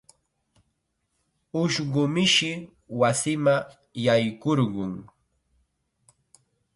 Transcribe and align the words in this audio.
Ushqu 1.61 2.01
mishi 2.13 2.51
wasima 2.99 3.55
yaykurqun. 4.05 4.93